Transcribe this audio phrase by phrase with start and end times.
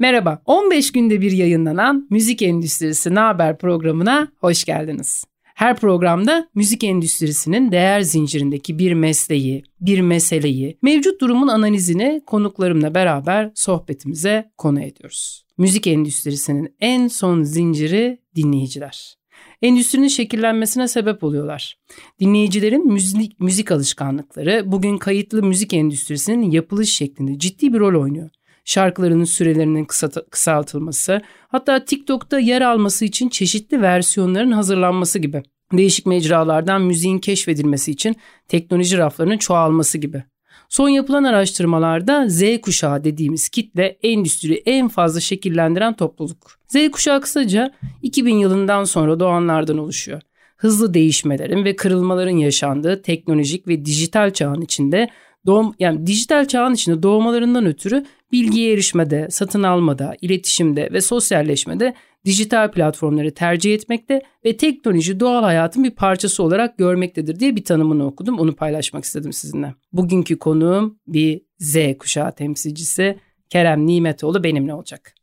[0.00, 5.24] Merhaba, 15 günde bir yayınlanan Müzik Endüstrisi Ne Haber programına hoş geldiniz.
[5.42, 13.50] Her programda müzik endüstrisinin değer zincirindeki bir mesleği, bir meseleyi, mevcut durumun analizini konuklarımla beraber
[13.54, 15.44] sohbetimize konu ediyoruz.
[15.58, 19.14] Müzik endüstrisinin en son zinciri dinleyiciler.
[19.62, 21.78] Endüstrinin şekillenmesine sebep oluyorlar.
[22.20, 28.30] Dinleyicilerin müzik, müzik alışkanlıkları bugün kayıtlı müzik endüstrisinin yapılış şeklinde ciddi bir rol oynuyor
[28.64, 29.86] şarkılarının sürelerinin
[30.30, 35.42] kısaltılması, hatta TikTok'ta yer alması için çeşitli versiyonların hazırlanması gibi.
[35.72, 38.16] Değişik mecralardan müziğin keşfedilmesi için
[38.48, 40.24] teknoloji raflarının çoğalması gibi.
[40.68, 46.58] Son yapılan araştırmalarda Z kuşağı dediğimiz kitle endüstri en fazla şekillendiren topluluk.
[46.68, 47.72] Z kuşağı kısaca
[48.02, 50.20] 2000 yılından sonra doğanlardan oluşuyor.
[50.56, 55.08] Hızlı değişmelerin ve kırılmaların yaşandığı teknolojik ve dijital çağın içinde
[55.46, 62.70] doğum yani dijital çağın içinde doğmalarından ötürü bilgiye erişmede, satın almada, iletişimde ve sosyalleşmede dijital
[62.70, 68.38] platformları tercih etmekte ve teknoloji doğal hayatın bir parçası olarak görmektedir diye bir tanımını okudum.
[68.38, 69.74] Onu paylaşmak istedim sizinle.
[69.92, 73.18] Bugünkü konuğum bir Z kuşağı temsilcisi
[73.50, 75.14] Kerem Nimetoğlu benimle olacak.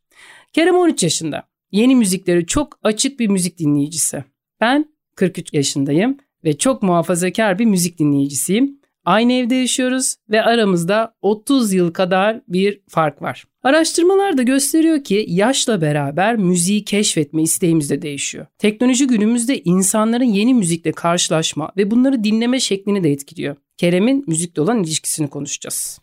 [0.52, 1.48] Kerem 13 yaşında.
[1.72, 4.24] Yeni müzikleri çok açık bir müzik dinleyicisi.
[4.60, 8.80] Ben 43 yaşındayım ve çok muhafazakar bir müzik dinleyicisiyim.
[9.08, 13.44] Aynı evde yaşıyoruz ve aramızda 30 yıl kadar bir fark var.
[13.62, 18.46] Araştırmalar da gösteriyor ki yaşla beraber müziği keşfetme isteğimiz de değişiyor.
[18.58, 23.56] Teknoloji günümüzde insanların yeni müzikle karşılaşma ve bunları dinleme şeklini de etkiliyor.
[23.76, 26.00] Kerem'in müzikle olan ilişkisini konuşacağız.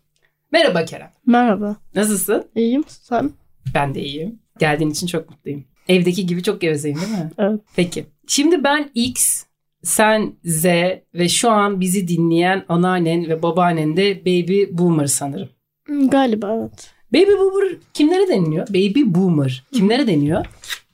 [0.51, 1.11] Merhaba Kerem.
[1.25, 1.75] Merhaba.
[1.95, 2.45] Nasılsın?
[2.55, 2.83] İyiyim.
[2.87, 3.31] Sen?
[3.73, 4.39] Ben de iyiyim.
[4.59, 5.63] Geldiğin için çok mutluyum.
[5.87, 7.31] Evdeki gibi çok gevezeyim değil mi?
[7.37, 7.61] Evet.
[7.75, 8.05] Peki.
[8.27, 9.45] Şimdi ben X,
[9.85, 10.65] sen Z
[11.13, 15.49] ve şu an bizi dinleyen anneannen ve babaannen de baby boomer sanırım.
[15.85, 16.91] Hmm, galiba evet.
[17.13, 18.67] Baby boomer kimlere deniliyor?
[18.67, 20.45] Baby boomer kimlere deniyor?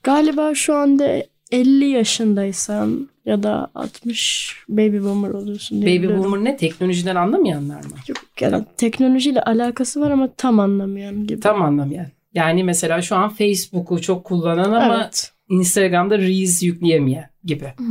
[0.02, 6.24] Galiba şu anda 50 yaşındaysan ya da 60 baby boomer oluyorsun diye Baby biliyorum.
[6.24, 6.56] boomer ne?
[6.56, 7.90] Teknolojiden anlamayanlar mı?
[8.08, 11.40] Yok yani teknolojiyle alakası var ama tam anlamayan gibi.
[11.40, 12.06] Tam anlamayan.
[12.34, 15.32] Yani mesela şu an Facebook'u çok kullanan ama evet.
[15.48, 17.64] Instagram'da Reels yükleyemeyen gibi.
[17.64, 17.84] Hı.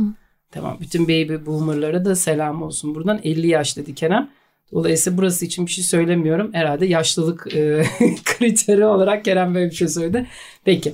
[0.52, 3.20] Tamam bütün baby boomerlara da selam olsun buradan.
[3.24, 4.30] 50 yaş dedi Kerem.
[4.72, 6.50] Dolayısıyla burası için bir şey söylemiyorum.
[6.52, 7.84] Herhalde yaşlılık e,
[8.24, 10.26] kriteri olarak Kerem böyle bir şey söyledi.
[10.64, 10.92] Peki.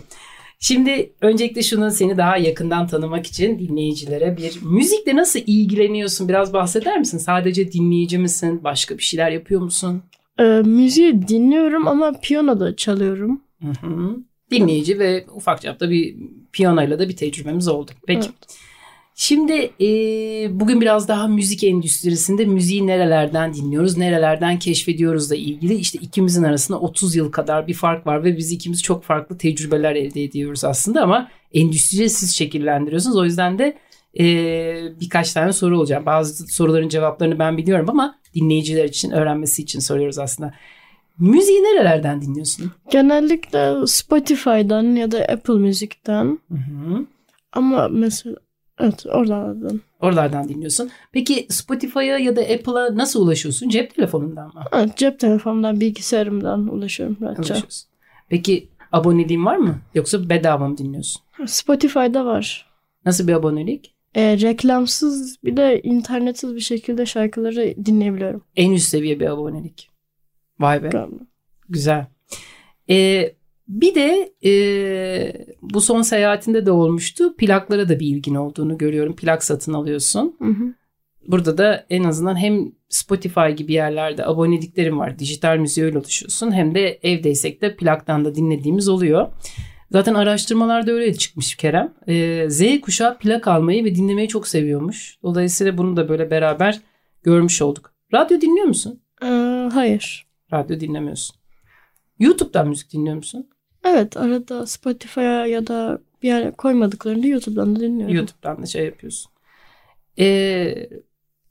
[0.60, 6.98] Şimdi öncelikle şunu seni daha yakından tanımak için dinleyicilere bir müzikle nasıl ilgileniyorsun biraz bahseder
[6.98, 7.18] misin?
[7.18, 8.60] Sadece dinleyici misin?
[8.64, 10.02] Başka bir şeyler yapıyor musun?
[10.38, 13.40] E, müziği dinliyorum ama piyano da çalıyorum.
[13.62, 14.16] Hı hı.
[14.50, 16.16] Dinleyici ve ufak çapta bir
[16.52, 17.90] piyanoyla da bir tecrübemiz oldu.
[18.06, 18.28] Peki.
[18.28, 18.58] Evet.
[19.20, 19.86] Şimdi e,
[20.60, 26.78] bugün biraz daha müzik endüstrisinde müziği nerelerden dinliyoruz, nerelerden keşfediyoruz da ilgili işte ikimizin arasında
[26.80, 31.02] 30 yıl kadar bir fark var ve biz ikimiz çok farklı tecrübeler elde ediyoruz aslında
[31.02, 33.16] ama endüstriyi siz şekillendiriyorsunuz.
[33.16, 33.78] O yüzden de
[34.18, 34.24] e,
[35.00, 36.06] birkaç tane soru olacak.
[36.06, 40.54] Bazı soruların cevaplarını ben biliyorum ama dinleyiciler için öğrenmesi için soruyoruz aslında.
[41.18, 42.72] Müziği nerelerden dinliyorsun?
[42.90, 46.38] Genellikle Spotify'dan ya da Apple Müzik'ten.
[46.50, 47.06] Hı hı.
[47.52, 48.36] Ama mesela
[48.78, 49.80] Evet oralardan.
[50.00, 50.90] Oralardan dinliyorsun.
[51.12, 53.68] Peki Spotify'a ya da Apple'a nasıl ulaşıyorsun?
[53.68, 54.62] Cep telefonundan mı?
[54.72, 57.54] Evet cep telefonundan bilgisayarımdan ulaşıyorum rahatça.
[57.54, 57.88] Ulaşıyorsun.
[58.28, 59.78] Peki aboneliğin var mı?
[59.94, 61.22] Yoksa bedava mı dinliyorsun?
[61.46, 62.66] Spotify'da var.
[63.04, 63.94] Nasıl bir abonelik?
[64.14, 68.44] E, reklamsız bir de internetsiz bir şekilde şarkıları dinleyebiliyorum.
[68.56, 69.90] En üst seviye bir abonelik.
[70.60, 70.88] Vay be.
[70.88, 71.16] Galiba.
[71.68, 72.06] Güzel.
[72.90, 73.30] E,
[73.68, 77.36] bir de e, bu son seyahatinde de olmuştu.
[77.36, 79.16] Plaklara da bir ilgin olduğunu görüyorum.
[79.16, 80.36] Plak satın alıyorsun.
[80.38, 80.74] Hı hı.
[81.28, 85.18] Burada da en azından hem Spotify gibi yerlerde aboneliklerim var.
[85.18, 86.52] Dijital müziğe öyle ulaşıyorsun.
[86.52, 89.28] Hem de evdeysek de plaktan da dinlediğimiz oluyor.
[89.90, 91.94] Zaten araştırmalarda öyle çıkmış Kerem.
[92.08, 95.18] Ee, Z kuşağı plak almayı ve dinlemeyi çok seviyormuş.
[95.22, 96.80] Dolayısıyla bunu da böyle beraber
[97.22, 97.92] görmüş olduk.
[98.14, 99.00] Radyo dinliyor musun?
[99.22, 100.26] Ee, hayır.
[100.52, 101.36] Radyo dinlemiyorsun.
[102.18, 103.48] YouTube'dan müzik dinliyor musun?
[103.88, 108.14] Evet arada Spotify'a ya da bir yere koymadıklarında YouTube'dan da dinliyorum.
[108.14, 109.32] YouTube'dan da şey yapıyorsun.
[110.18, 110.88] Ee,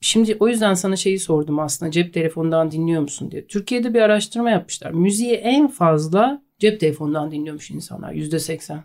[0.01, 3.47] Şimdi o yüzden sana şeyi sordum aslında cep telefonundan dinliyor musun diye.
[3.47, 4.91] Türkiye'de bir araştırma yapmışlar.
[4.91, 8.11] Müziği en fazla cep telefonundan dinliyormuş insanlar.
[8.13, 8.83] Yüzde seksen.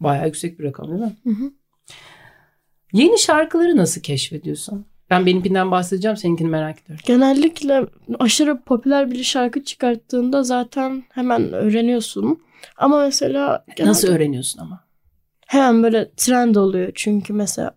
[0.00, 1.16] Bayağı yüksek bir rakam değil mi?
[1.24, 1.52] Hı hı.
[2.92, 4.86] Yeni şarkıları nasıl keşfediyorsun?
[5.10, 7.04] Ben benimkinden bahsedeceğim, seninkini merak ediyorum.
[7.06, 7.86] Genellikle
[8.18, 12.42] aşırı popüler bir şarkı çıkarttığında zaten hemen öğreniyorsun.
[12.76, 14.84] Ama mesela genelde Nasıl öğreniyorsun ama?
[15.46, 16.92] hemen böyle trend oluyor.
[16.94, 17.74] Çünkü mesela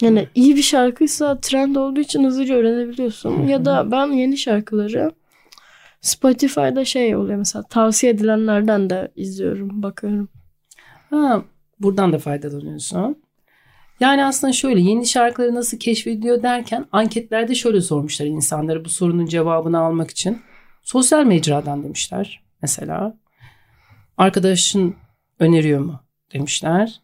[0.00, 3.46] yani iyi bir şarkıysa trend olduğu için hızlıca öğrenebiliyorsun.
[3.46, 5.12] ya da ben yeni şarkıları
[6.00, 10.28] Spotify'da şey oluyor mesela tavsiye edilenlerden de izliyorum, bakıyorum.
[11.10, 11.44] Ha,
[11.80, 13.16] buradan da faydalanıyorsun.
[14.00, 19.78] Yani aslında şöyle yeni şarkıları nasıl keşfediyor derken anketlerde şöyle sormuşlar insanları bu sorunun cevabını
[19.78, 20.42] almak için.
[20.82, 23.16] Sosyal mecradan demişler mesela.
[24.16, 24.94] Arkadaşın
[25.38, 26.00] öneriyor mu
[26.32, 27.00] demişler.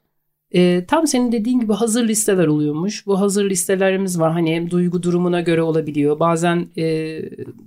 [0.54, 3.06] Ee, tam senin dediğin gibi hazır listeler oluyormuş.
[3.06, 4.32] Bu hazır listelerimiz var.
[4.32, 6.20] Hani hem duygu durumuna göre olabiliyor.
[6.20, 7.18] Bazen e,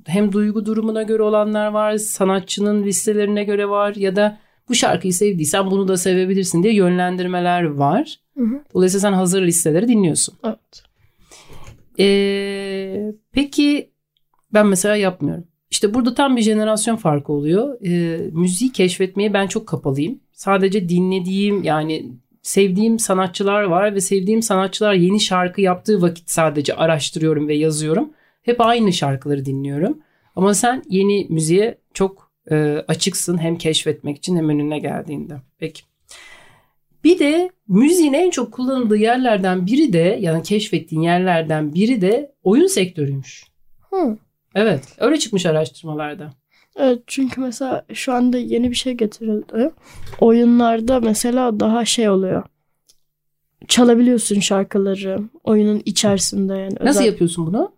[0.06, 1.98] hem duygu durumuna göre olanlar var.
[1.98, 3.96] Sanatçının listelerine göre var.
[3.96, 4.38] Ya da
[4.70, 8.20] bu şarkıyı sevdiysen bunu da sevebilirsin diye yönlendirmeler var.
[8.38, 8.64] Hı hı.
[8.74, 10.36] Dolayısıyla sen hazır listeleri dinliyorsun.
[10.44, 10.84] Evet.
[12.00, 13.90] Ee, peki
[14.54, 15.48] ben mesela yapmıyorum.
[15.76, 17.78] İşte burada tam bir jenerasyon farkı oluyor.
[17.86, 20.20] Ee, müziği keşfetmeye ben çok kapalıyım.
[20.32, 22.12] Sadece dinlediğim yani
[22.42, 28.10] sevdiğim sanatçılar var ve sevdiğim sanatçılar yeni şarkı yaptığı vakit sadece araştırıyorum ve yazıyorum.
[28.42, 29.98] Hep aynı şarkıları dinliyorum.
[30.36, 35.34] Ama sen yeni müziğe çok e, açıksın hem keşfetmek için hem önüne geldiğinde.
[35.60, 35.82] Peki.
[37.04, 42.68] Bir de müziğin en çok kullanıldığı yerlerden biri de yani keşfettiğin yerlerden biri de oyun
[42.68, 43.44] sektörüymüş.
[43.90, 44.18] Hı.
[44.56, 46.34] Evet öyle çıkmış araştırmalarda.
[46.76, 49.72] Evet çünkü mesela şu anda yeni bir şey getirildi.
[50.20, 52.44] Oyunlarda mesela daha şey oluyor.
[53.68, 56.74] Çalabiliyorsun şarkıları oyunun içerisinde yani.
[56.82, 57.76] Nasıl Özel- yapıyorsun bunu?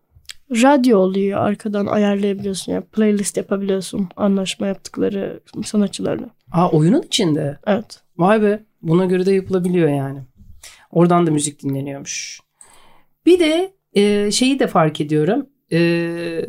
[0.51, 2.71] Radyo oluyor arkadan ayarlayabiliyorsun.
[2.71, 6.29] Yani playlist yapabiliyorsun anlaşma yaptıkları sanatçılarla.
[6.51, 7.57] Aa oyunun içinde.
[7.67, 7.99] Evet.
[8.17, 10.19] Vay be buna göre de yapılabiliyor yani.
[10.91, 12.39] Oradan da müzik dinleniyormuş.
[13.25, 15.45] Bir de e, şeyi de fark ediyorum.
[15.71, 16.41] E,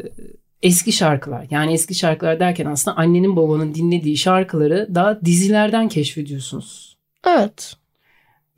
[0.62, 6.96] eski şarkılar yani eski şarkılar derken aslında annenin babanın dinlediği şarkıları daha dizilerden keşfediyorsunuz.
[7.26, 7.76] Evet.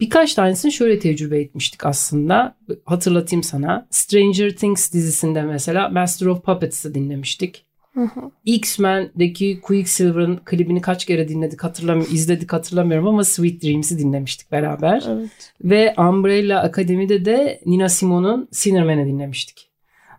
[0.00, 2.56] Birkaç tanesini şöyle tecrübe etmiştik aslında.
[2.84, 3.86] Hatırlatayım sana.
[3.90, 7.64] Stranger Things dizisinde mesela Master of Puppets'ı dinlemiştik.
[7.94, 8.30] Hı hı.
[8.44, 15.04] X-Men'deki Quicksilver'ın klibini kaç kere dinledik hatırlamıyorum, izledik hatırlamıyorum ama Sweet Dreams'i dinlemiştik beraber.
[15.08, 15.52] Evet.
[15.64, 19.69] Ve Umbrella Akademi'de de Nina Simone'un Sinnerman'ı dinlemiştik.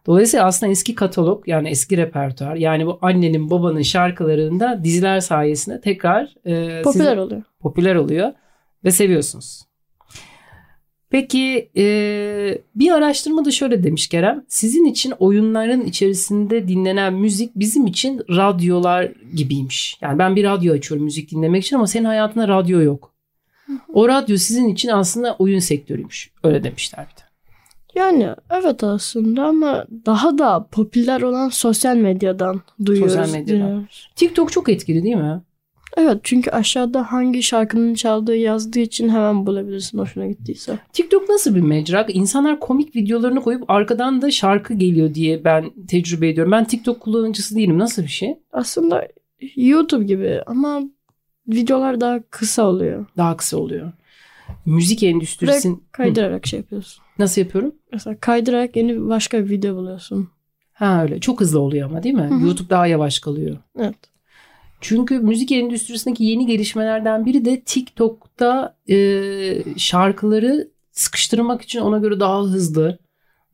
[0.05, 6.23] Dolayısıyla aslında eski katalog yani eski repertuar yani bu annenin babanın şarkılarında diziler sayesinde tekrar
[6.45, 7.41] e, Popüler sizin- oluyor.
[7.59, 8.31] popüler oluyor
[8.83, 9.61] ve seviyorsunuz.
[11.09, 11.83] Peki e,
[12.75, 14.45] bir araştırma da şöyle demiş Kerem.
[14.47, 19.97] Sizin için oyunların içerisinde dinlenen müzik bizim için radyolar gibiymiş.
[20.01, 23.11] Yani ben bir radyo açıyorum müzik dinlemek için ama senin hayatında radyo yok.
[23.93, 26.31] O radyo sizin için aslında oyun sektörüymüş.
[26.43, 27.25] Öyle demişler bir de.
[27.95, 33.13] Yani evet aslında ama daha da popüler olan sosyal medyadan duyuyoruz.
[33.13, 33.67] Sosyal medyadan.
[33.67, 34.09] dinliyoruz.
[34.15, 35.41] TikTok çok etkili değil mi?
[35.97, 40.79] Evet çünkü aşağıda hangi şarkının çaldığı yazdığı için hemen bulabilirsin hoşuna gittiyse.
[40.93, 42.05] TikTok nasıl bir mecra?
[42.09, 46.51] İnsanlar komik videolarını koyup arkadan da şarkı geliyor diye ben tecrübe ediyorum.
[46.51, 47.79] Ben TikTok kullanıcısı değilim.
[47.79, 48.35] Nasıl bir şey?
[48.51, 49.07] Aslında
[49.55, 50.81] YouTube gibi ama
[51.47, 53.05] videolar daha kısa oluyor.
[53.17, 53.91] daha kısa oluyor.
[54.65, 57.03] Müzik endüstrisin Kaydırarak şey yapıyorsun.
[57.19, 57.75] nasıl yapıyorum?
[57.93, 60.29] Mesela kaydırarak yeni başka bir video buluyorsun.
[60.73, 61.19] Ha öyle.
[61.19, 62.21] Çok hızlı oluyor ama değil mi?
[62.29, 62.45] Hı hı.
[62.45, 63.57] YouTube daha yavaş kalıyor.
[63.79, 63.95] Evet.
[64.81, 68.97] Çünkü müzik endüstrisindeki yeni gelişmelerden biri de TikTok'ta e,
[69.77, 72.99] şarkıları sıkıştırmak için ona göre daha hızlı,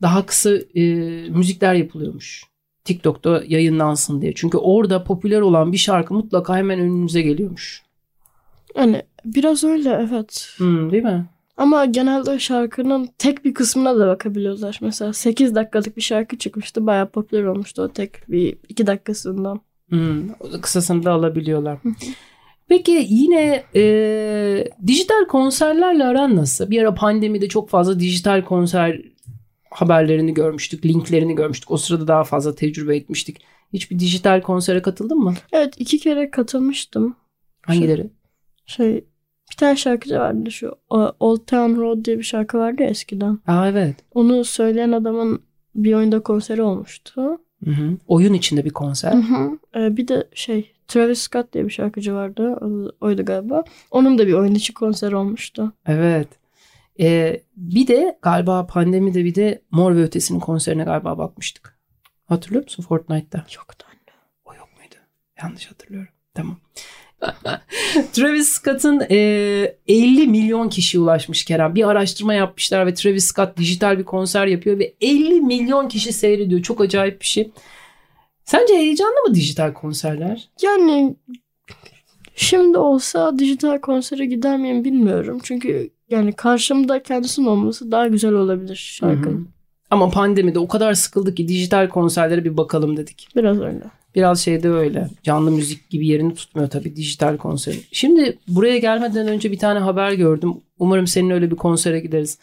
[0.01, 0.83] daha kısa e,
[1.29, 2.43] müzikler yapılıyormuş.
[2.83, 4.33] TikTok'ta yayınlansın diye.
[4.35, 7.83] Çünkü orada popüler olan bir şarkı mutlaka hemen önünüze geliyormuş.
[8.77, 10.49] Yani biraz öyle evet.
[10.57, 11.25] Hmm, değil mi?
[11.57, 14.79] Ama genelde şarkının tek bir kısmına da bakabiliyorlar.
[14.81, 16.87] Mesela 8 dakikalık bir şarkı çıkmıştı.
[16.87, 19.61] Bayağı popüler olmuştu o tek bir 2 dakikasından.
[19.89, 20.29] Hmm,
[20.61, 21.77] kısasını da alabiliyorlar.
[22.67, 26.69] Peki yine e, dijital konserlerle aran nasıl?
[26.69, 29.01] Bir ara pandemide çok fazla dijital konser
[29.71, 31.71] haberlerini görmüştük, linklerini görmüştük.
[31.71, 33.41] O sırada daha fazla tecrübe etmiştik.
[33.73, 35.33] Hiçbir dijital konsere katıldın mı?
[35.51, 37.15] Evet iki kere katılmıştım.
[37.61, 38.09] Hangileri?
[38.67, 39.05] Şey
[39.51, 43.39] bir tane şarkıcı vardı şu o- Old Town Road diye bir şarkı vardı ya eskiden.
[43.47, 43.95] Aa evet.
[44.13, 45.41] Onu söyleyen adamın
[45.75, 47.21] bir oyunda konseri olmuştu.
[47.65, 47.97] Hı hı.
[48.07, 49.13] Oyun içinde bir konser.
[49.13, 49.59] Hı hı.
[49.75, 52.55] Ee, bir de şey Travis Scott diye bir şarkıcı vardı.
[53.01, 53.63] Oydu galiba.
[53.91, 55.73] Onun da bir oyun içi konseri olmuştu.
[55.87, 56.27] Evet.
[56.99, 61.77] Ee, bir de galiba pandemide bir de Mor ve Ötesi'nin konserine galiba bakmıştık.
[62.25, 63.45] Hatırlıyor musun Fortnite'ta?
[63.55, 64.17] Yoktu anne.
[64.45, 64.95] O yok muydu?
[65.43, 66.09] Yanlış hatırlıyorum.
[66.33, 66.57] Tamam.
[68.13, 69.15] Travis Scott'ın e,
[69.87, 71.75] 50 milyon kişiye ulaşmış Kerem.
[71.75, 76.61] Bir araştırma yapmışlar ve Travis Scott dijital bir konser yapıyor ve 50 milyon kişi seyrediyor.
[76.61, 77.51] Çok acayip bir şey.
[78.45, 80.49] Sence heyecanlı mı dijital konserler?
[80.61, 81.15] Yani
[82.35, 85.39] şimdi olsa dijital konsere gider miyim bilmiyorum.
[85.43, 89.49] Çünkü yani karşımda kendisinin olması daha güzel olabilir şarkının.
[89.89, 93.27] Ama pandemide o kadar sıkıldık ki dijital konserlere bir bakalım dedik.
[93.35, 93.81] Biraz öyle.
[94.17, 95.07] Biraz şeyde öyle.
[95.23, 97.75] Canlı müzik gibi yerini tutmuyor tabii dijital konser.
[97.91, 100.53] Şimdi buraya gelmeden önce bir tane haber gördüm.
[100.79, 102.39] Umarım senin öyle bir konsere gideriz.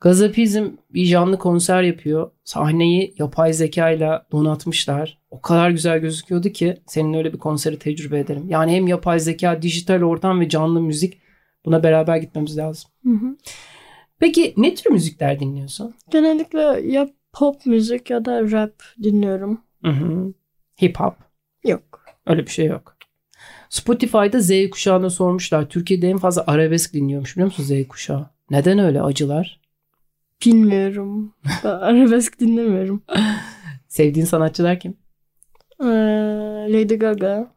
[0.00, 2.30] Gazapizm bir canlı konser yapıyor.
[2.44, 5.18] Sahneyi yapay zeka ile donatmışlar.
[5.30, 8.44] O kadar güzel gözüküyordu ki senin öyle bir konseri tecrübe ederim.
[8.48, 11.20] Yani hem yapay zeka, dijital ortam ve canlı müzik
[11.66, 12.90] buna beraber gitmemiz lazım.
[13.04, 13.36] Hı hı.
[14.18, 15.94] Peki ne tür müzikler dinliyorsun?
[16.10, 19.60] Genellikle ya pop müzik ya da rap dinliyorum.
[19.84, 20.32] Hı hı.
[20.82, 21.14] Hip hop.
[21.64, 22.04] Yok.
[22.26, 22.96] Öyle bir şey yok.
[23.70, 25.68] Spotify'da Z kuşağına sormuşlar.
[25.68, 28.30] Türkiye'de en fazla arabesk dinliyormuş biliyor musun Z kuşağı?
[28.50, 29.60] Neden öyle acılar?
[30.46, 31.34] Bilmiyorum.
[31.64, 33.02] Arabesk dinlemiyorum.
[33.88, 34.96] Sevdiğin sanatçılar kim?
[35.80, 35.84] Ee,
[36.72, 37.50] Lady Gaga,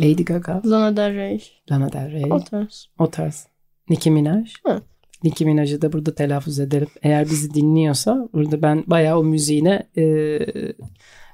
[0.00, 1.50] Lady Gaga, Lana Del Rey.
[1.70, 2.86] Lana Del Rey, O tarz.
[2.98, 3.46] o tarz.
[3.90, 4.52] Nicki Minaj.
[4.68, 4.82] Evet.
[5.24, 6.88] Nicki Minaj'ı da burada telaffuz ederim.
[7.02, 10.02] Eğer bizi dinliyorsa burada ben bayağı o müziğine e,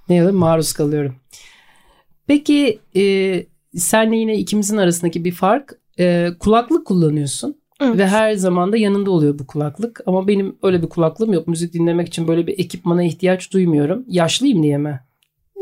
[0.08, 1.16] ne diyorum, maruz kalıyorum.
[2.26, 3.02] Peki e,
[3.76, 7.56] senle yine ikimizin arasındaki bir fark e, kulaklık kullanıyorsun.
[7.80, 7.98] Evet.
[7.98, 10.00] Ve her zaman da yanında oluyor bu kulaklık.
[10.06, 11.48] Ama benim öyle bir kulaklığım yok.
[11.48, 14.04] Müzik dinlemek için böyle bir ekipmana ihtiyaç duymuyorum.
[14.08, 15.00] Yaşlıyım diye mi?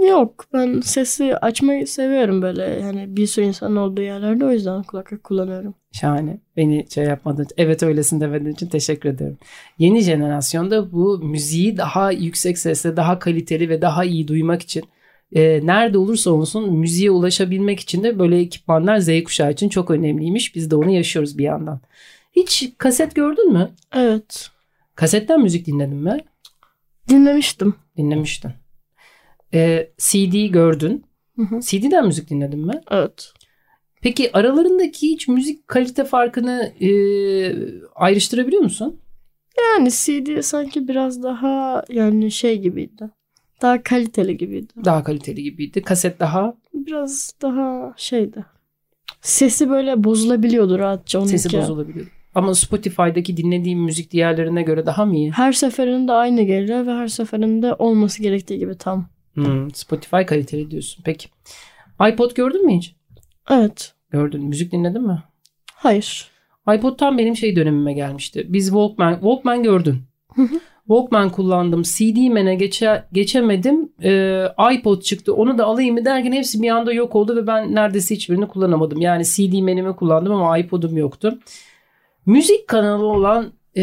[0.09, 5.25] Yok ben sesi açmayı seviyorum böyle yani bir sürü insanın olduğu yerlerde o yüzden kulaklık
[5.25, 5.75] kullanıyorum.
[5.93, 6.39] Şahane.
[6.57, 9.39] Beni şey yapmadığın için, evet öylesin demediğin için teşekkür ederim.
[9.79, 14.85] Yeni jenerasyonda bu müziği daha yüksek sesle, daha kaliteli ve daha iyi duymak için
[15.33, 20.55] e, nerede olursa olsun müziğe ulaşabilmek için de böyle ekipmanlar Z kuşağı için çok önemliymiş.
[20.55, 21.81] Biz de onu yaşıyoruz bir yandan.
[22.33, 23.71] Hiç kaset gördün mü?
[23.95, 24.51] Evet
[24.95, 26.19] Kasetten müzik dinledin mi?
[27.09, 27.75] dinlemiştim.
[27.97, 28.53] Dinlemiştin.
[29.55, 31.05] E, CD gördün.
[31.37, 31.61] Hı hı.
[31.61, 32.81] CD'den müzik dinledin mi?
[32.91, 33.33] Evet.
[34.03, 36.91] Peki aralarındaki hiç müzik kalite farkını e,
[37.95, 39.00] ayrıştırabiliyor musun?
[39.73, 43.11] Yani CD sanki biraz daha yani şey gibiydi.
[43.62, 44.73] Daha kaliteli gibiydi.
[44.85, 45.83] Daha kaliteli gibiydi.
[45.83, 48.45] Kaset daha Biraz daha şeydi.
[49.21, 51.38] Sesi böyle bozulabiliyordu rahatça onunki.
[51.38, 52.07] sesi bozulabiliyor.
[52.35, 55.31] Ama Spotify'daki dinlediğim müzik diğerlerine göre daha mı iyi?
[55.31, 59.09] Her seferinde aynı geliyor ve her seferinde olması gerektiği gibi tam.
[59.37, 61.02] Hmm, Spotify kaliteli diyorsun.
[61.05, 61.28] Peki.
[62.09, 62.95] iPod gördün mü hiç?
[63.50, 63.95] Evet.
[64.11, 64.45] Gördün.
[64.45, 65.23] Müzik dinledin mi?
[65.75, 66.31] Hayır.
[66.75, 68.47] iPod tam benim şey dönemime gelmişti.
[68.49, 70.02] Biz Walkman, Walkman gördün.
[70.87, 71.83] Walkman kullandım.
[71.83, 73.93] CD-Man'e geçe, geçemedim.
[74.02, 75.35] Ee, iPod çıktı.
[75.35, 79.00] Onu da alayım mı derken hepsi bir anda yok oldu ve ben neredeyse hiçbirini kullanamadım.
[79.00, 81.38] Yani CD-Man'imi kullandım ama iPod'um yoktu.
[82.26, 83.83] Müzik kanalı olan e,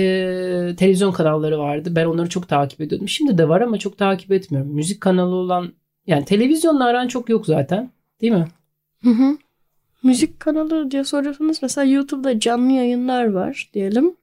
[0.77, 1.89] televizyon kanalları vardı.
[1.95, 3.09] Ben onları çok takip ediyordum.
[3.09, 4.71] Şimdi de var ama çok takip etmiyorum.
[4.71, 5.73] Müzik kanalı olan
[6.07, 7.89] yani televizyonla aran çok yok zaten.
[8.21, 8.47] Değil mi?
[9.03, 9.37] Hı hı.
[10.03, 14.15] Müzik kanalı diye soruyorsanız mesela YouTube'da canlı yayınlar var diyelim.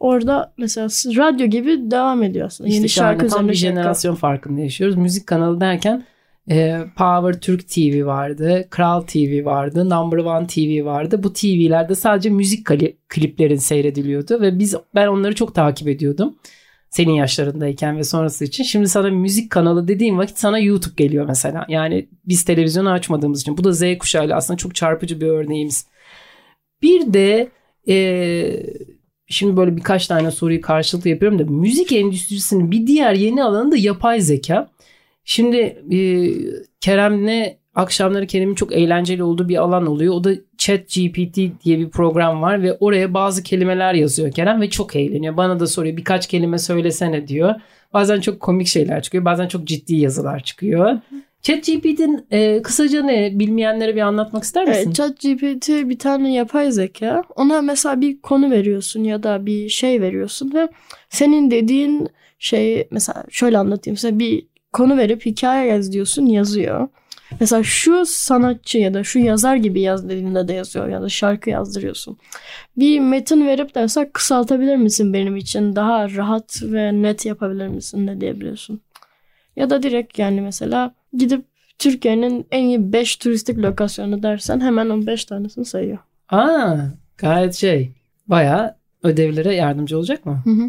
[0.00, 0.86] Orada mesela
[1.16, 2.68] radyo gibi devam ediyor aslında.
[2.68, 4.96] İşte Yeni şarkı tam üzerine bir jenerasyon farkında yaşıyoruz.
[4.96, 6.04] Müzik kanalı derken
[6.50, 11.22] e, Power Türk TV vardı, Kral TV vardı, Number One TV vardı.
[11.22, 12.66] Bu TV'lerde sadece müzik
[13.08, 16.36] kliplerin seyrediliyordu ve biz ben onları çok takip ediyordum.
[16.90, 18.64] Senin yaşlarındayken ve sonrası için.
[18.64, 21.66] Şimdi sana müzik kanalı dediğim vakit sana YouTube geliyor mesela.
[21.68, 23.56] Yani biz televizyonu açmadığımız için.
[23.56, 25.86] Bu da Z kuşağıyla aslında çok çarpıcı bir örneğimiz.
[26.82, 27.48] Bir de
[27.88, 28.62] e,
[29.26, 33.76] şimdi böyle birkaç tane soruyu karşılıklı yapıyorum da müzik endüstrisinin bir diğer yeni alanı da
[33.76, 34.70] yapay zeka.
[35.24, 35.56] Şimdi
[35.92, 35.98] e,
[36.80, 40.14] Kerem'le akşamları Kerem'in çok eğlenceli olduğu bir alan oluyor.
[40.14, 44.70] O da Chat GPT diye bir program var ve oraya bazı kelimeler yazıyor Kerem ve
[44.70, 45.36] çok eğleniyor.
[45.36, 47.54] Bana da soruyor birkaç kelime söylesene diyor.
[47.92, 49.24] Bazen çok komik şeyler çıkıyor.
[49.24, 50.98] Bazen çok ciddi yazılar çıkıyor.
[51.42, 54.82] ChatGPT'nin e, kısaca ne bilmeyenlere bir anlatmak ister misin?
[54.86, 57.22] Evet, ChatGPT bir tane yapay zeka.
[57.36, 60.68] Ona mesela bir konu veriyorsun ya da bir şey veriyorsun ve
[61.08, 62.08] senin dediğin
[62.38, 63.94] şey mesela şöyle anlatayım.
[63.94, 66.88] Mesela bir konu verip hikaye yaz diyorsun yazıyor.
[67.40, 71.50] Mesela şu sanatçı ya da şu yazar gibi yaz dediğinde de yazıyor ya da şarkı
[71.50, 72.18] yazdırıyorsun.
[72.76, 78.08] Bir metin verip de mesela kısaltabilir misin benim için daha rahat ve net yapabilir misin
[78.08, 78.80] de diyebiliyorsun.
[79.56, 81.44] Ya da direkt yani mesela gidip
[81.78, 85.98] Türkiye'nin en iyi 5 turistik lokasyonu dersen hemen o 5 tanesini sayıyor.
[86.28, 86.76] Aa,
[87.18, 87.90] gayet şey
[88.26, 90.42] bayağı ödevlere yardımcı olacak mı?
[90.44, 90.68] Hı hı.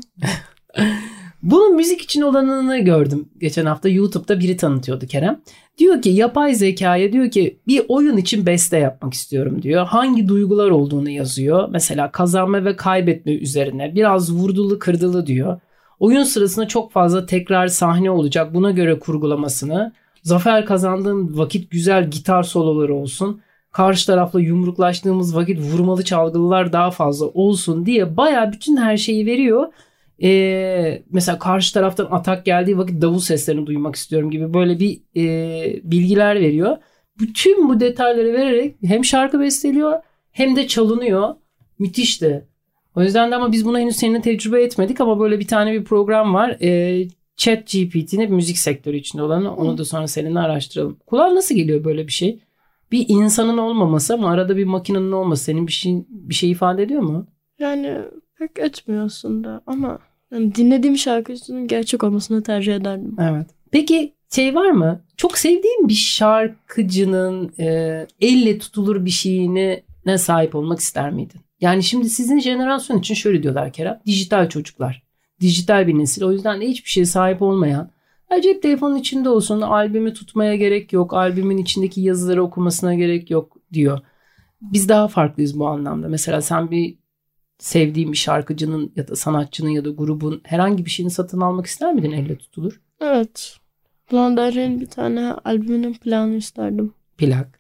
[1.43, 3.29] Bunun müzik için olanını gördüm.
[3.39, 5.41] Geçen hafta YouTube'da biri tanıtıyordu Kerem.
[5.77, 9.86] Diyor ki yapay zekaya diyor ki bir oyun için beste yapmak istiyorum diyor.
[9.86, 11.69] Hangi duygular olduğunu yazıyor.
[11.71, 15.60] Mesela kazanma ve kaybetme üzerine biraz vurdulu kırdılı diyor.
[16.00, 18.53] Oyun sırasında çok fazla tekrar sahne olacak.
[18.53, 19.91] Buna göre kurgulamasını.
[20.24, 23.41] Zafer kazandığım vakit güzel gitar soloları olsun.
[23.71, 29.67] Karşı tarafla yumruklaştığımız vakit vurmalı çalgılar daha fazla olsun diye baya bütün her şeyi veriyor.
[30.24, 35.82] Ee, mesela karşı taraftan atak geldiği vakit davul seslerini duymak istiyorum gibi böyle bir e,
[35.84, 36.77] bilgiler veriyor.
[37.20, 40.00] Bütün bu detayları vererek hem şarkı besteliyor
[40.32, 41.36] hem de çalınıyor.
[41.80, 42.48] Müthişti.
[42.96, 45.84] O yüzden de ama biz buna henüz seninle tecrübe etmedik ama böyle bir tane bir
[45.84, 46.58] program var.
[46.62, 50.98] Ee, Chat GPT'nin müzik sektörü içinde olanı onu da sonra seninle araştıralım.
[51.06, 52.39] Kulağa nasıl geliyor böyle bir şey?
[52.91, 57.01] Bir insanın olmaması ama arada bir makinenin olması senin bir şey bir şey ifade ediyor
[57.01, 57.27] mu?
[57.60, 57.98] Yani
[58.41, 60.00] pek etmiyor aslında ama
[60.31, 63.15] yani dinlediğim şarkıcının gerçek olmasını tercih ederdim.
[63.19, 63.48] Evet.
[63.71, 65.01] Peki şey var mı?
[65.17, 71.41] Çok sevdiğin bir şarkıcının e, elle tutulur bir şeyine ne sahip olmak ister miydin?
[71.62, 74.00] Yani şimdi sizin jenerasyon için şöyle diyorlar Kerem.
[74.05, 75.03] Dijital çocuklar.
[75.41, 76.24] Dijital bir nesil.
[76.24, 77.91] O yüzden de hiçbir şeye sahip olmayan.
[78.31, 79.62] Ya cep telefonun içinde olsun.
[79.62, 81.13] Albümü tutmaya gerek yok.
[81.13, 84.00] Albümün içindeki yazıları okumasına gerek yok diyor.
[84.62, 86.07] Biz daha farklıyız bu anlamda.
[86.07, 87.00] Mesela sen bir
[87.62, 91.94] sevdiğin bir şarkıcının ya da sanatçının ya da grubun herhangi bir şeyini satın almak ister
[91.94, 92.82] miydin elle tutulur?
[93.01, 93.58] Evet.
[94.12, 96.94] Rey'in bir tane albümünün planı isterdim.
[97.18, 97.60] Plak.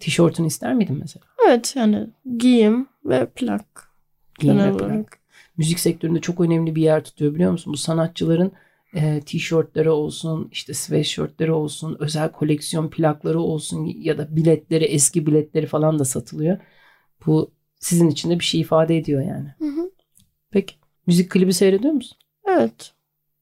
[0.00, 1.26] Tişörtünü ister miydin mesela?
[1.48, 2.06] Evet yani
[2.38, 3.90] giyim ve plak.
[4.38, 4.80] Giyim ve plak.
[4.80, 5.18] olarak.
[5.56, 7.72] Müzik sektöründe çok önemli bir yer tutuyor biliyor musun?
[7.72, 8.52] Bu sanatçıların
[8.94, 15.66] e, tişörtleri olsun, işte sweatshirtleri olsun, özel koleksiyon plakları olsun ya da biletleri, eski biletleri
[15.66, 16.58] falan da satılıyor.
[17.26, 17.52] Bu
[17.84, 19.54] sizin için de bir şey ifade ediyor yani.
[19.58, 19.90] Hı hı.
[20.50, 20.74] Peki
[21.06, 22.18] müzik klibi seyrediyor musun?
[22.44, 22.92] Evet.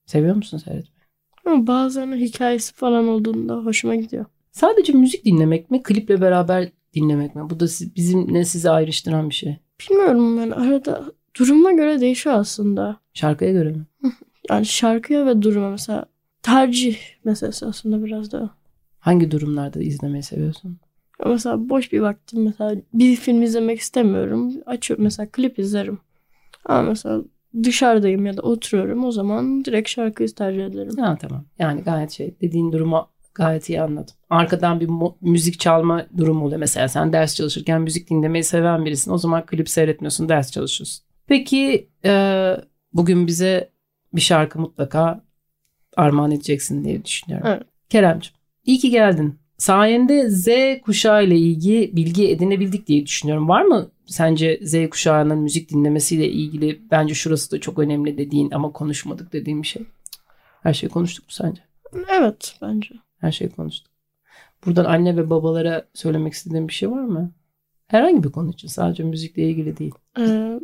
[0.06, 1.02] Seviyor musun seyretmeyi?
[1.44, 4.24] Ama bazen hikayesi falan olduğunda hoşuma gidiyor.
[4.52, 7.50] Sadece müzik dinlemek mi, kliple beraber dinlemek mi?
[7.50, 9.56] Bu da si- bizimle sizi ayrıştıran bir şey.
[9.80, 11.04] Bilmiyorum yani arada
[11.38, 13.00] duruma göre değişiyor aslında.
[13.14, 13.86] Şarkıya göre mi?
[14.50, 16.04] Yani şarkıya ve duruma mesela
[16.42, 18.50] tercih meselesi aslında biraz da.
[18.98, 20.78] Hangi durumlarda izlemeyi seviyorsun?
[21.26, 24.52] Mesela boş bir vaktim mesela bir film izlemek istemiyorum.
[24.66, 25.98] Açıyorum mesela klip izlerim.
[26.64, 27.22] Ama mesela
[27.62, 30.96] dışarıdayım ya da oturuyorum o zaman direkt şarkıyı tercih ederim.
[30.96, 31.44] Ha tamam.
[31.58, 34.14] Yani gayet şey dediğin durumu gayet iyi anladım.
[34.30, 34.88] Arkadan bir
[35.20, 36.60] müzik çalma durumu oluyor.
[36.60, 39.10] Mesela sen ders çalışırken müzik dinlemeyi seven birisin.
[39.10, 41.04] O zaman klip seyretmiyorsun, ders çalışıyorsun.
[41.26, 42.56] Peki e,
[42.92, 43.70] bugün bize
[44.12, 45.24] bir şarkı mutlaka
[45.96, 47.46] armağan edeceksin diye düşünüyorum.
[47.50, 47.62] Evet.
[47.88, 49.38] Keremciğim iyi ki geldin.
[49.62, 50.48] Sayende Z
[50.84, 53.48] kuşağı ile ilgili bilgi edinebildik diye düşünüyorum.
[53.48, 58.72] Var mı sence Z kuşağının müzik dinlemesiyle ilgili bence şurası da çok önemli dediğin ama
[58.72, 59.82] konuşmadık dediğin bir şey?
[60.62, 61.62] Her şeyi konuştuk mu sence?
[62.08, 62.94] Evet bence.
[63.20, 63.92] Her şeyi konuştuk.
[64.66, 67.32] Buradan anne ve babalara söylemek istediğin bir şey var mı?
[67.86, 69.94] Herhangi bir konu için sadece müzikle ilgili değil.
[70.18, 70.60] Ee,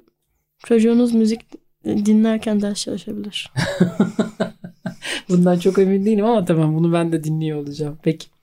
[0.66, 1.40] çocuğunuz müzik
[1.84, 3.52] dinlerken ders çalışabilir.
[5.28, 7.98] Bundan çok emin değilim ama tamam bunu ben de dinliyor olacağım.
[8.02, 8.37] Peki.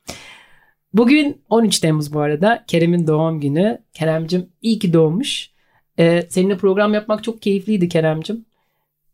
[0.95, 2.63] Bugün 13 Temmuz bu arada.
[2.67, 3.81] Kerem'in doğum günü.
[3.93, 5.49] Kerem'cim iyi ki doğmuş.
[5.99, 8.45] Ee, seninle program yapmak çok keyifliydi Kerem'cim.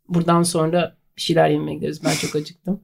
[0.08, 2.04] Buradan sonra bir şeyler yemeye gideriz.
[2.04, 2.80] Ben çok acıktım.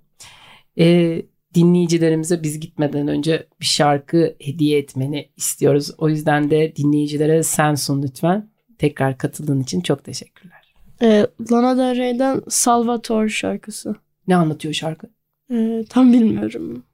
[0.79, 1.23] Ee,
[1.55, 5.91] dinleyicilerimize biz gitmeden önce bir şarkı hediye etmeni istiyoruz.
[5.99, 8.51] O yüzden de dinleyicilere sen sun lütfen.
[8.79, 10.75] Tekrar katıldığın için çok teşekkürler.
[11.03, 13.95] Ee, Lana Del Rey'den Salvatore şarkısı.
[14.29, 15.11] Ne anlatıyor şarkı?
[15.53, 16.85] Ee, tam bilmiyorum.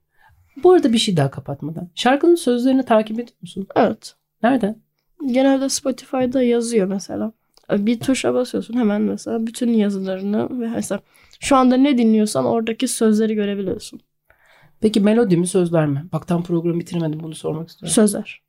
[0.63, 1.89] Bu arada bir şey daha kapatmadan.
[1.95, 3.67] Şarkının sözlerini takip ediyor musun?
[3.75, 4.15] Evet.
[4.43, 4.75] Nerede?
[5.27, 7.31] Genelde Spotify'da yazıyor mesela.
[7.71, 11.01] Bir tuşa basıyorsun hemen mesela bütün yazılarını ve mesela
[11.39, 13.99] şu anda ne dinliyorsan oradaki sözleri görebiliyorsun.
[14.81, 16.05] Peki melodi mi sözler mi?
[16.13, 17.93] Bak tam programı bitirmedim bunu sormak istiyorum.
[17.93, 18.41] Sözler.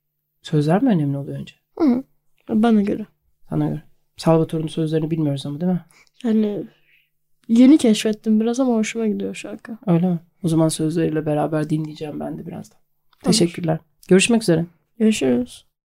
[0.43, 1.55] Sözler mi önemli oluyor önce?
[1.79, 2.05] Hı hı.
[2.49, 3.07] Bana göre.
[3.51, 3.83] Sana göre.
[4.17, 5.85] Salvatore'un sözlerini bilmiyoruz ama değil mi?
[6.25, 6.65] Yani
[7.49, 9.79] yeni keşfettim biraz ama hoşuma gidiyor şarkı.
[9.87, 10.19] Öyle mi?
[10.47, 12.79] O zaman sözleriyle beraber dinleyeceğim ben de birazdan.
[13.25, 13.79] Teşekkürler.
[14.09, 14.67] Görüşmek üzere.
[14.99, 15.66] Görüşürüz.